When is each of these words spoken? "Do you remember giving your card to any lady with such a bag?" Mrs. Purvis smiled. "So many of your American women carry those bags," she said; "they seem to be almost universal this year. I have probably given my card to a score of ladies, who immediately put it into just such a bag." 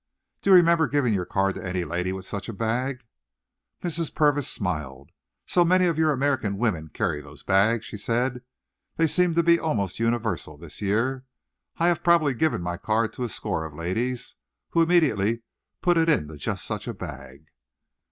"Do 0.41 0.49
you 0.49 0.55
remember 0.55 0.87
giving 0.87 1.13
your 1.13 1.27
card 1.27 1.53
to 1.53 1.63
any 1.63 1.83
lady 1.85 2.11
with 2.11 2.25
such 2.25 2.49
a 2.49 2.53
bag?" 2.53 3.03
Mrs. 3.83 4.11
Purvis 4.15 4.47
smiled. 4.49 5.11
"So 5.45 5.63
many 5.63 5.85
of 5.85 5.99
your 5.99 6.11
American 6.11 6.57
women 6.57 6.87
carry 6.87 7.21
those 7.21 7.43
bags," 7.43 7.85
she 7.85 7.97
said; 7.97 8.41
"they 8.95 9.05
seem 9.05 9.35
to 9.35 9.43
be 9.43 9.59
almost 9.59 9.99
universal 9.99 10.57
this 10.57 10.81
year. 10.81 11.25
I 11.77 11.87
have 11.87 12.01
probably 12.03 12.33
given 12.33 12.63
my 12.63 12.77
card 12.77 13.13
to 13.13 13.23
a 13.23 13.29
score 13.29 13.63
of 13.63 13.75
ladies, 13.75 14.35
who 14.71 14.81
immediately 14.81 15.43
put 15.83 15.97
it 15.97 16.09
into 16.09 16.35
just 16.35 16.65
such 16.65 16.87
a 16.87 16.95
bag." 16.95 17.49